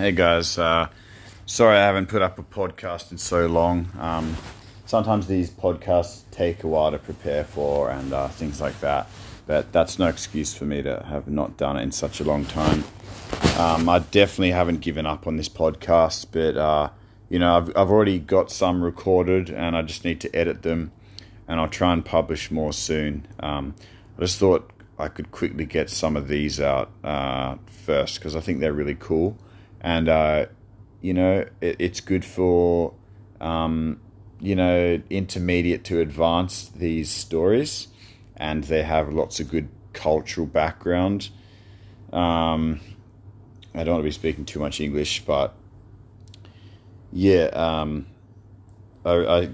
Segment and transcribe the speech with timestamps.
[0.00, 0.88] Hey guys, uh,
[1.44, 3.90] sorry I haven't put up a podcast in so long.
[3.98, 4.34] Um,
[4.86, 9.10] sometimes these podcasts take a while to prepare for and uh, things like that,
[9.46, 12.46] but that's no excuse for me to have not done it in such a long
[12.46, 12.82] time.
[13.58, 16.88] Um, I definitely haven't given up on this podcast, but uh,
[17.28, 20.92] you know I've I've already got some recorded and I just need to edit them,
[21.46, 23.26] and I'll try and publish more soon.
[23.40, 23.74] Um,
[24.16, 28.40] I just thought I could quickly get some of these out uh, first because I
[28.40, 29.36] think they're really cool
[29.80, 30.46] and uh,
[31.00, 32.94] you know it, it's good for
[33.40, 34.00] um,
[34.40, 37.88] you know intermediate to advanced these stories,
[38.36, 41.30] and they have lots of good cultural background.
[42.12, 42.80] Um,
[43.74, 45.54] I don't want to be speaking too much English, but
[47.12, 48.06] yeah, um,
[49.04, 49.48] I, I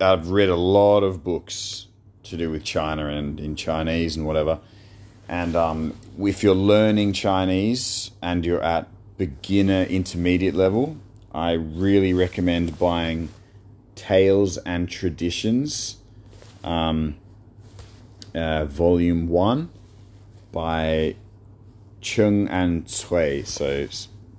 [0.00, 1.86] I've read a lot of books
[2.24, 4.60] to do with China and in Chinese and whatever.
[5.28, 10.96] And um, if you're learning Chinese and you're at beginner intermediate level,
[11.32, 13.28] I really recommend buying
[13.94, 15.98] Tales and Traditions,
[16.64, 17.16] um,
[18.34, 19.68] uh, Volume 1
[20.52, 21.16] by
[22.00, 23.42] Chung and Cui.
[23.42, 23.88] So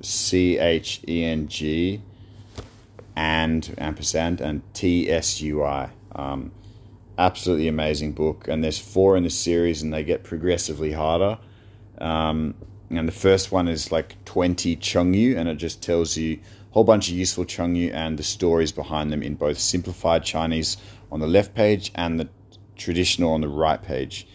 [0.00, 2.00] C H E N G
[3.14, 5.90] and ampersand and T S U I.
[6.14, 6.52] Um,
[7.18, 8.48] absolutely amazing book.
[8.48, 11.38] And there's four in the series, and they get progressively harder.
[11.98, 12.54] Um,
[12.90, 16.38] and the first one is like 20 Chengyu, and it just tells you
[16.70, 20.76] a whole bunch of useful Chengyu and the stories behind them in both simplified Chinese
[21.10, 22.28] on the left page and the
[22.76, 24.26] traditional on the right page.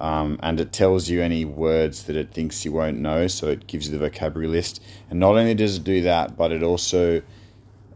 [0.00, 3.66] Um, and it tells you any words that it thinks you won't know, so it
[3.66, 4.82] gives you the vocabulary list.
[5.10, 7.22] And not only does it do that, but it also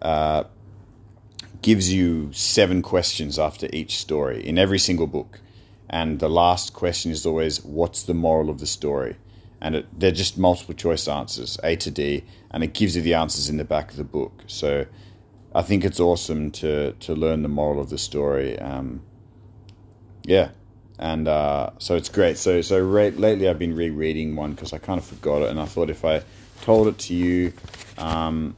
[0.02, 0.44] uh,
[1.62, 5.40] gives you seven questions after each story in every single book.
[5.88, 9.16] And the last question is always, What's the moral of the story?
[9.60, 13.14] And it, they're just multiple choice answers, A to D, and it gives you the
[13.14, 14.42] answers in the back of the book.
[14.46, 14.86] So
[15.54, 18.58] I think it's awesome to to learn the moral of the story.
[18.58, 19.02] Um,
[20.24, 20.50] yeah,
[20.98, 22.38] and uh, so it's great.
[22.38, 25.60] So so re- lately I've been rereading one because I kind of forgot it, and
[25.60, 26.22] I thought if I
[26.62, 27.52] told it to you,
[27.98, 28.56] um,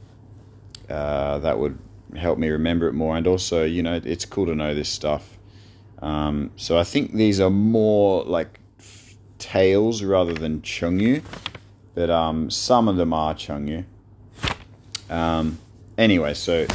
[0.89, 1.77] uh, that would
[2.15, 3.17] help me remember it more.
[3.17, 5.37] And also, you know, it's cool to know this stuff.
[5.99, 8.59] Um, so I think these are more like
[9.37, 11.23] tales rather than Chengyu,
[11.95, 13.85] but um, some of them are Chengyu.
[15.09, 15.59] Um,
[15.97, 16.65] anyway, so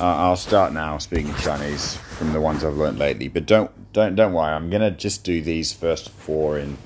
[0.00, 3.28] uh, I'll start now speaking Chinese from the ones I've learned lately.
[3.28, 6.78] But don't don't don't worry, I'm gonna just do these first four in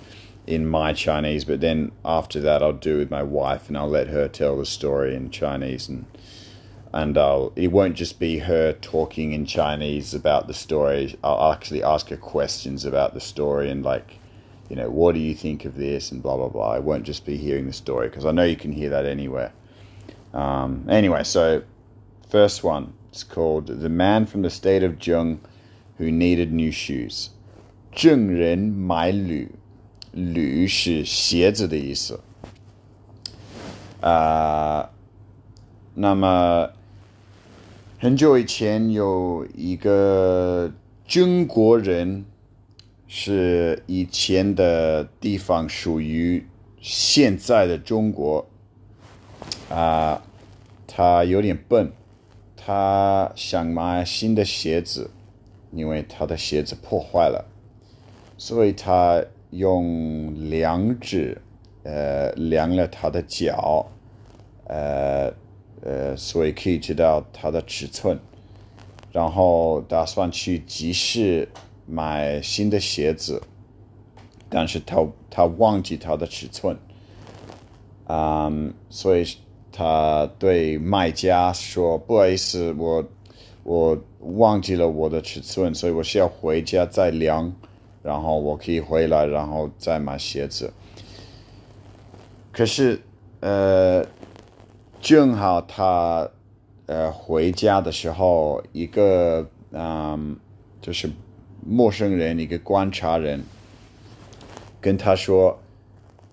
[0.47, 4.09] in my Chinese, but then after that I'll do with my wife and I'll let
[4.09, 6.07] her tell the story in Chinese and
[6.93, 11.17] and I'll it won't just be her talking in Chinese about the story.
[11.23, 14.19] I'll actually ask her questions about the story and like
[14.72, 16.74] you know, what do you think of this and blah, blah, blah.
[16.74, 19.52] I won't just be hearing the story because I know you can hear that anywhere.
[20.34, 21.62] Um, anyway, so
[22.30, 25.40] first one, it's called The Man from the State of Zheng
[25.98, 27.30] Who Needed New Shoes.
[27.92, 29.50] 郑人买履，
[30.12, 32.20] 履是鞋子的意思。
[34.02, 34.90] 啊、uh,，
[35.96, 36.70] 那么
[37.98, 40.72] 很久以前有一个
[41.08, 42.26] 中国人
[43.15, 46.47] 是以前的地方属于
[46.81, 48.47] 现在的中国
[49.69, 50.23] 啊，
[50.87, 51.93] 他有点笨，
[52.57, 55.11] 他想买新的鞋子，
[55.73, 57.45] 因为他的鞋子破坏了，
[58.39, 61.37] 所以他用量指
[61.83, 63.91] 呃量了他的脚，
[64.65, 65.31] 呃
[65.83, 68.19] 呃，所以可以知道他的尺寸，
[69.13, 71.47] 然后打算去集市。
[71.87, 73.43] 买新的鞋子，
[74.49, 76.77] 但是他他忘记他的尺寸，
[78.07, 79.27] 嗯，所以
[79.73, 83.05] 他对卖家说：“不好意思，我
[83.65, 87.53] 我忘记了我的尺寸，所以我需要回家再量，
[88.03, 90.73] 然后我可以回来，然后再买鞋子。”
[92.53, 93.01] 可是，
[93.41, 94.07] 呃，
[95.01, 96.29] 正好他
[96.87, 100.37] 呃回家的时候，一个嗯，
[100.81, 101.11] 就是。
[101.65, 103.45] 陌生人，一个观察人，
[104.81, 105.61] 跟他说：“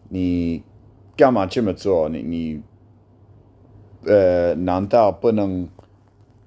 [0.09, 0.63] 你
[1.15, 2.09] 干嘛这么做？
[2.09, 2.61] 你你，
[4.05, 5.69] 呃，难道不能，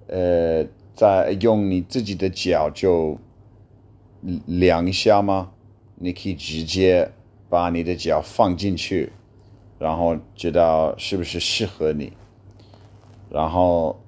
[0.08, 3.18] 呃，再用你自己的脚就
[4.46, 5.52] 量一下吗？
[5.94, 7.12] 你可以直接
[7.48, 9.12] 把你的脚放进去，
[9.78, 12.12] 然后知道是不是适合你。
[13.30, 14.00] 然后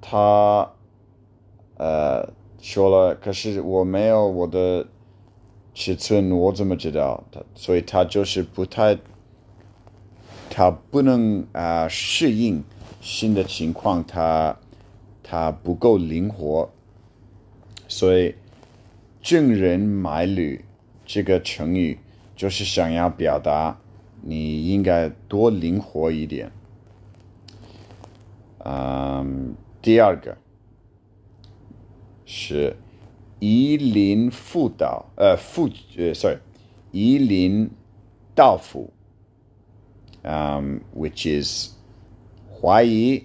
[0.00, 0.72] 他，
[1.76, 4.86] 呃。”说了，可是我没有我的
[5.74, 7.22] 尺寸，我怎么知道？
[7.30, 8.98] 他所以他就是不太
[10.50, 12.64] 他不能啊适应
[13.00, 14.58] 新的情况，他
[15.22, 16.70] 他不够灵活，
[17.88, 18.34] 所以
[19.22, 20.64] 郑人买履
[21.04, 21.98] 这个成语
[22.34, 23.78] 就是想要表达
[24.22, 26.50] 你应该多灵活一点。
[28.64, 30.36] 嗯，第二个
[32.25, 32.75] 是
[33.39, 36.37] 夷陵复岛，呃，复呃，sorry，
[36.91, 37.69] 夷陵
[38.35, 38.91] 道府，
[40.23, 41.71] 嗯，which is
[42.49, 43.23] 怀疑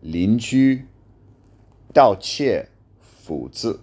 [0.00, 0.84] 邻居
[1.92, 2.68] 盗窃
[3.00, 3.80] 斧子，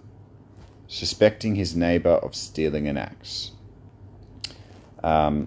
[0.88, 3.50] suspecting his neighbor of stealing an axe。
[5.02, 5.46] 嗯，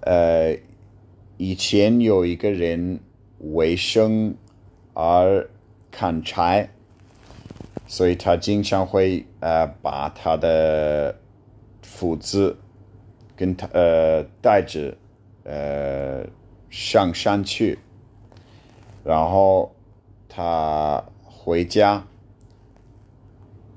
[0.00, 0.58] 呃，
[1.36, 3.00] 以前有一个人。
[3.40, 4.34] 为生
[4.94, 5.48] 而
[5.95, 6.67] 砍柴，
[7.87, 11.15] 所以他经常会呃把他的
[11.83, 12.57] 斧子
[13.35, 14.97] 跟他呃带着
[15.43, 16.25] 呃
[16.71, 17.77] 上山去，
[19.03, 19.71] 然后
[20.27, 22.03] 他回家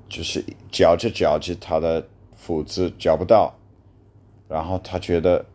[0.09, 2.05] 就是找着找着他的
[2.35, 3.53] 斧子找不到，
[4.49, 5.45] 然后他觉得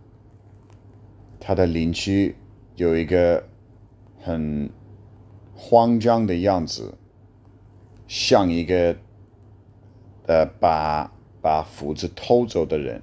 [1.41, 2.35] 他的邻居
[2.77, 3.43] 有一个。
[4.25, 4.71] 很
[5.65, 6.95] 慌张的样子，
[8.09, 8.97] 像一个
[10.27, 13.01] 呃把把斧子偷走的人。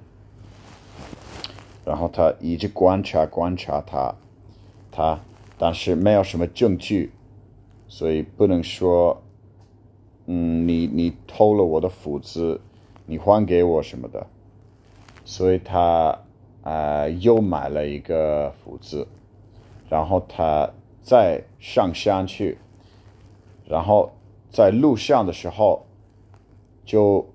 [1.86, 4.14] 然后他一直观察观察他，
[4.92, 5.18] 他
[5.56, 7.10] 但是没有什么证据，
[7.88, 9.22] 所以不能说，
[10.26, 12.60] 嗯，你你偷了我的斧子，
[13.06, 14.26] 你还给我什么的。
[15.24, 16.20] 所以他
[16.62, 19.08] 啊又买了一个斧子，
[19.88, 20.70] 然后他。
[21.10, 22.56] 再上山去，
[23.66, 24.12] 然后
[24.48, 25.84] 在路上的时候，
[26.84, 27.26] 就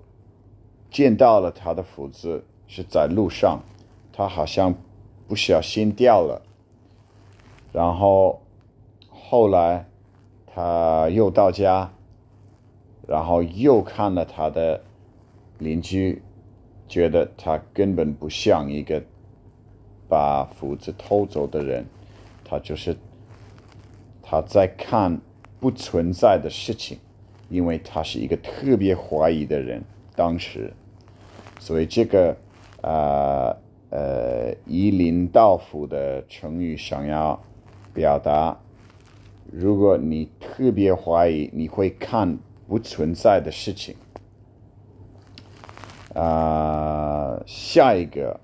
[0.90, 3.60] 见到了他的斧子是在路上，
[4.14, 4.74] 他好像
[5.28, 6.40] 不小心掉了，
[7.70, 8.40] 然后
[9.10, 9.86] 后来
[10.46, 11.92] 他又到家，
[13.06, 14.82] 然后又看了他的
[15.58, 16.22] 邻居，
[16.88, 19.02] 觉得他根本不像一个
[20.08, 21.84] 把斧子偷走的人，
[22.42, 22.96] 他就是。
[24.28, 25.20] 他在看
[25.60, 26.98] 不存在的事情，
[27.48, 29.80] 因为他是一个特别怀疑的人。
[30.16, 30.72] 当时，
[31.60, 32.36] 所以这个
[32.82, 33.56] 呃
[33.90, 37.40] 呃夷陵道府的成语想要
[37.94, 38.58] 表达，
[39.52, 42.36] 如果你特别怀疑，你会看
[42.66, 43.94] 不存在的事情。
[46.14, 48.40] 啊，下一个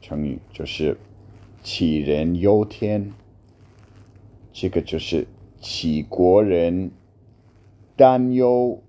[0.00, 0.96] 成语就是
[1.64, 3.12] 杞人忧天。
[4.58, 5.26] 这个就是
[5.60, 6.90] 杞国人
[7.94, 8.82] 担忧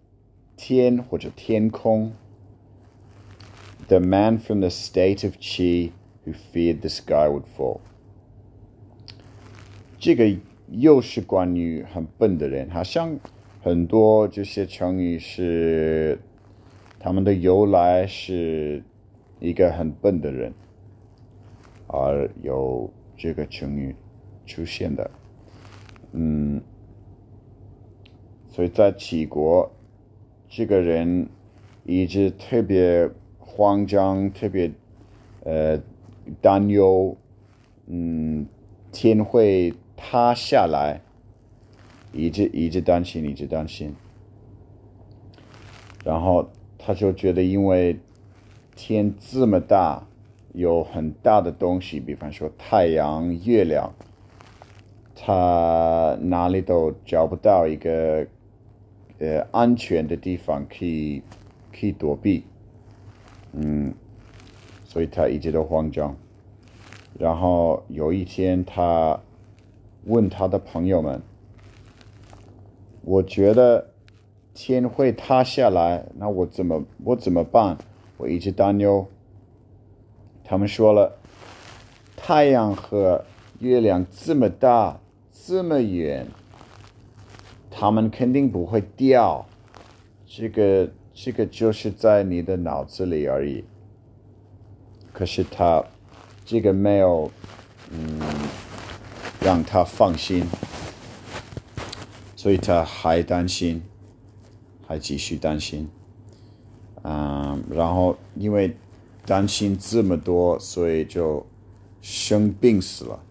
[0.55, 2.13] 天或者天空。
[3.89, 5.91] The man from the state of Qi
[6.25, 7.81] who feared the sky would fall。
[9.99, 10.37] 这个
[10.69, 13.19] 又是关于很笨的人，好像
[13.61, 16.17] 很多这些成语是
[16.97, 18.81] 他们的由来是
[19.41, 20.53] 一个很笨的人
[21.87, 23.93] 而有这个成语
[24.45, 25.11] 出现的。
[26.19, 26.59] 嗯，
[28.49, 29.71] 所以在齐国，
[30.49, 31.29] 这个人
[31.83, 34.71] 一直特别慌张，特别
[35.43, 35.79] 呃
[36.41, 37.15] 担忧，
[37.85, 38.47] 嗯，
[38.91, 41.01] 天会塌下来，
[42.11, 43.95] 一直一直担心，一直担心。
[46.03, 47.99] 然后他就觉得，因为
[48.75, 50.01] 天这么大，
[50.53, 53.93] 有很大的东西，比方说太阳、月亮。
[55.27, 58.25] 他哪里都找不到一个
[59.19, 61.21] 呃安全的地方可以
[61.69, 62.45] 可以躲避，
[63.51, 63.93] 嗯，
[64.85, 66.15] 所以他一直都慌张。
[67.19, 69.19] 然后有一天，他
[70.05, 71.21] 问他的朋友们
[73.03, 73.89] ：“我觉得
[74.53, 77.77] 天会塌下来，那我怎么我怎么办？
[78.15, 79.05] 我一直担忧。”
[80.45, 81.17] 他们说了
[82.15, 83.25] ：“太阳和
[83.59, 84.97] 月亮这么大。”
[85.47, 86.27] 这么远，
[87.71, 89.45] 他们肯定不会掉。
[90.25, 93.63] 这个，这个就是在你的脑子里而已。
[95.13, 95.81] 可是他，
[96.43, 97.31] 这个没有，
[97.91, 98.19] 嗯，
[99.39, 100.43] 让他放心，
[102.35, 103.81] 所以他还担心，
[104.85, 105.87] 还继续担心。
[107.03, 108.75] 嗯，然后因为
[109.25, 111.47] 担心这么多，所以就
[112.01, 113.23] 生病死了。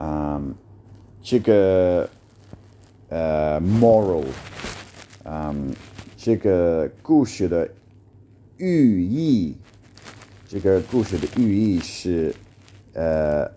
[0.00, 0.54] 嗯，
[1.20, 2.08] 这个
[3.08, 4.24] 呃，moral，
[5.24, 5.74] 嗯，
[6.16, 7.68] 这个故事的
[8.58, 9.56] 寓意
[10.46, 12.32] 这个故事的寓意是，
[12.92, 13.50] 呃，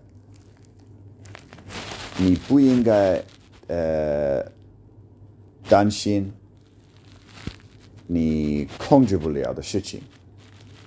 [2.18, 3.24] 你不应该
[3.68, 4.44] 呃
[5.70, 6.32] 担心
[8.08, 10.02] 你控制不了的事情。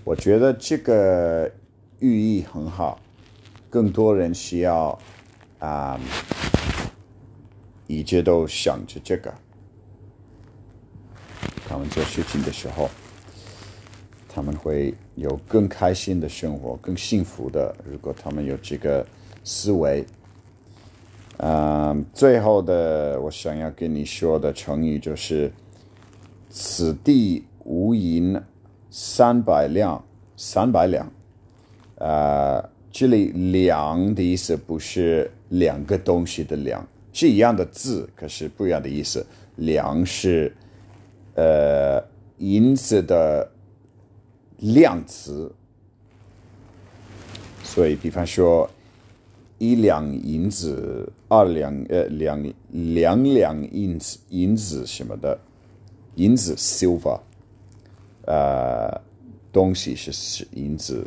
[0.03, 1.51] 我觉得这个
[2.01, 3.01] 寓意很好，
[3.71, 4.99] 更多人需要
[5.65, 5.99] 啊，
[7.87, 9.33] 一直都想着这个。
[11.67, 12.91] 他们做事情的时候，
[14.29, 17.75] 他们会有更开心的生活，更幸福的。
[17.91, 19.07] 如果他们有这个
[19.43, 20.05] 思维，
[21.39, 25.51] 嗯，最后的我想要跟你说的成语就是
[26.51, 28.39] “此地无银
[28.91, 30.05] 三百两”，
[30.37, 31.11] 三百两。
[31.97, 39.27] 呃，这里“两”的意思不是两个东西的“两”，是一样的字，可是不一样的意思。
[39.57, 40.53] “两”是。
[41.37, 42.01] 呃，
[42.39, 43.51] 银子的
[44.59, 45.51] 量词，
[47.65, 48.71] 所以比方说
[49.59, 55.37] 一两银子，二两呃两两两银子银子什么的，
[56.15, 57.19] 银子 silver，
[58.27, 59.01] 呃，
[59.53, 61.05] 东西是是银子，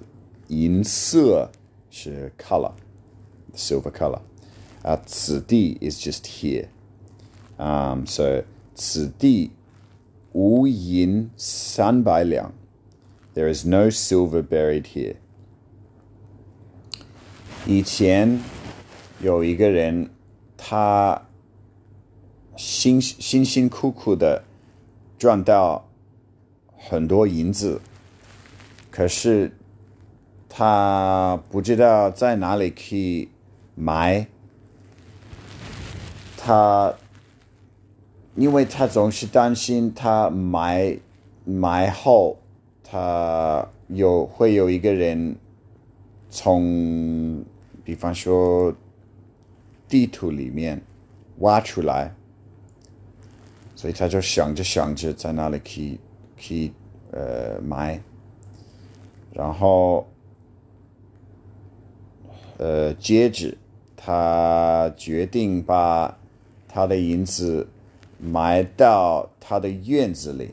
[0.50, 1.50] 银色
[1.90, 4.20] 是 color，silver color，
[4.88, 6.68] 啊，此地 is just here，
[7.58, 9.52] 啊，所以此地。
[10.34, 12.54] 无银三百两。
[13.34, 15.16] There is no silver buried here.
[17.66, 18.40] 以前
[19.20, 20.12] 有一个人，
[20.56, 21.24] 他
[22.56, 24.44] 辛辛辛苦苦的
[25.18, 25.90] 赚到
[26.78, 27.82] 很多银子，
[28.92, 29.52] 可是
[30.48, 33.30] 他不知道在哪里去
[33.74, 34.28] 买。
[36.48, 36.96] 他。
[38.40, 40.96] 因为他总是担心，他埋
[41.44, 42.38] 埋后，
[42.84, 45.36] 他有会有一个人
[46.30, 47.44] 从，
[47.84, 48.72] 比方说
[49.88, 50.80] 地图里面
[51.40, 52.14] 挖出来，
[53.76, 56.00] 所以他就想着想着在那里去
[56.38, 56.72] 去
[57.12, 58.00] 呃埋，
[59.34, 60.06] 然后
[62.60, 63.52] 呃接着
[63.96, 66.16] 他决定把
[66.68, 67.68] 他的银子。
[68.20, 70.50] 埋到他的院子里，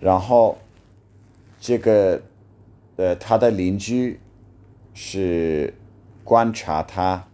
[0.00, 0.58] 然后
[1.60, 2.20] 这个
[2.96, 4.18] 呃，他的邻居
[4.94, 5.72] 是
[6.24, 7.28] 观察他，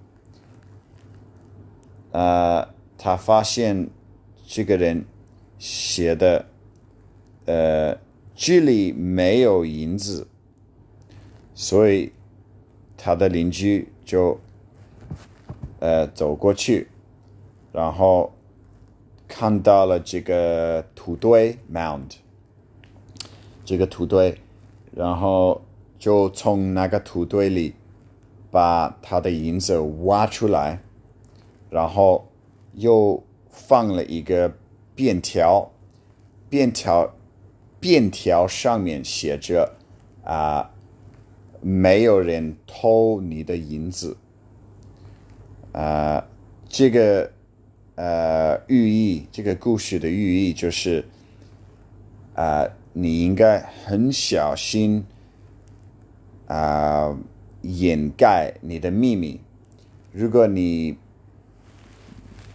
[2.12, 3.88] 呃，他发现
[4.46, 5.02] 这个人
[5.58, 6.44] 写的
[7.46, 7.98] 呃，
[8.34, 10.26] 这里没有银子，
[11.54, 12.12] 所以
[12.98, 14.38] 他的邻居就
[15.80, 16.86] 呃走过去，
[17.74, 18.32] 然后。
[19.26, 22.16] 看到了这个土堆 （mound），
[23.64, 24.38] 这个土堆，
[24.92, 25.62] 然后
[25.98, 27.74] 就从那个土堆里
[28.50, 30.78] 把他的银子挖出来，
[31.70, 32.28] 然后
[32.74, 34.52] 又放了一个
[34.94, 35.70] 便条，
[36.50, 37.14] 便条
[37.80, 39.74] 便条上面写着
[40.22, 40.70] ：“啊，
[41.62, 44.18] 没有人偷你的银子。”
[45.72, 46.26] 啊，
[46.68, 47.32] 这个。
[47.96, 51.04] 呃，寓意这个故事的寓意就是，
[52.34, 55.04] 啊，你应该很小心，
[56.48, 57.16] 啊，
[57.62, 59.38] 掩盖你的秘密。
[60.10, 60.96] 如果你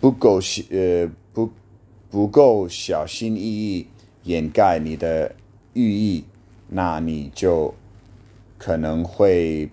[0.02, 0.42] 不够，
[0.72, 1.50] 呃，不
[2.10, 3.88] 不够小心翼翼
[4.24, 5.34] 掩盖你的
[5.74, 6.26] 寓意，
[6.68, 7.74] 那你就
[8.58, 9.70] 可能会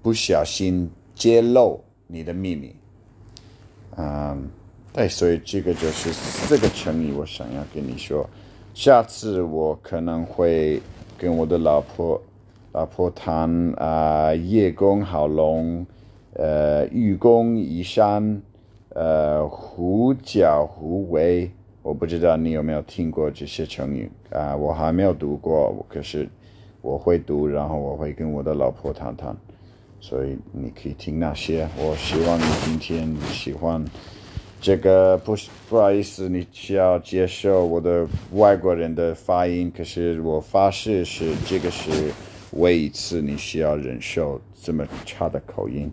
[0.00, 2.74] 不小心揭露你的秘密，
[3.98, 4.50] 嗯。
[4.94, 8.28] 对，所以这个就是四个成语，我想要跟你说。
[8.74, 10.82] 下次我可能会
[11.16, 12.20] 跟我的老婆
[12.72, 15.86] 老婆谈啊，叶公好龙，
[16.34, 18.42] 呃，愚公移山，
[18.90, 21.50] 呃，狐假虎威。
[21.82, 24.54] 我不知道你有没有听过这些成语啊？
[24.54, 26.28] 我还没有读过，可是
[26.82, 29.34] 我会读，然后我会跟我的老婆谈谈。
[30.00, 31.66] 所以你可以听那些。
[31.78, 33.82] 我希望你今天喜欢。
[34.62, 39.70] 这个不是不好意思，你需要接受我的外国人的发音。
[39.76, 41.90] 可是我发誓是这个是
[42.52, 45.90] 唯一一次你需要忍受这么差的口音。